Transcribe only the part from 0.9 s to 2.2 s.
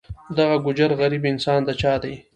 غریب انسان د چا دی.